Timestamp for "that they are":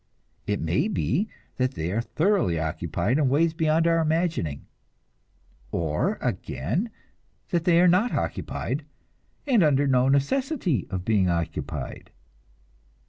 1.57-2.01, 7.49-7.87